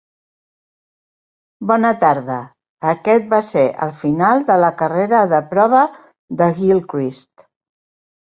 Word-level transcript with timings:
Bona 1.71 1.89
tarda. 2.03 2.37
Aquest 2.93 3.27
va 3.35 3.41
ser 3.49 3.65
el 3.87 3.93
final 3.99 4.41
de 4.47 4.57
la 4.63 4.71
carrera 4.81 5.21
de 5.35 5.41
prova 5.53 5.83
de 6.41 6.49
Gilchrist. 6.63 7.47